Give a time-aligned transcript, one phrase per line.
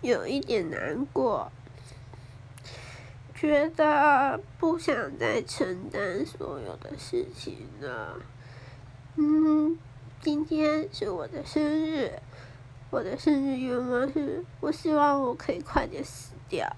[0.00, 1.50] 有一点难过。
[3.40, 8.20] 觉得不想再承担所有的事情了。
[9.16, 9.78] 嗯
[10.20, 12.12] 今天是我的生日
[12.90, 16.70] 我的生日愿望是我希望我可以快点死掉。